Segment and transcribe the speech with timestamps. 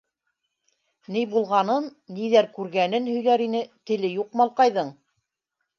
[1.17, 4.93] Ни булғанын, ниҙәр күргәнен һөйләр ине- теле юҡ малҡайҙың.